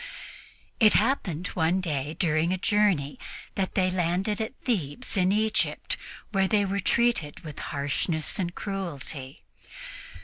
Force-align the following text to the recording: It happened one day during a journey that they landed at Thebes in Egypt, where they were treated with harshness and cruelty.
It 0.79 0.93
happened 0.93 1.45
one 1.49 1.79
day 1.79 2.15
during 2.17 2.51
a 2.51 2.57
journey 2.57 3.19
that 3.53 3.75
they 3.75 3.91
landed 3.91 4.41
at 4.41 4.55
Thebes 4.65 5.15
in 5.15 5.31
Egypt, 5.31 5.95
where 6.31 6.47
they 6.47 6.65
were 6.65 6.79
treated 6.79 7.41
with 7.41 7.59
harshness 7.59 8.39
and 8.39 8.55
cruelty. 8.55 9.43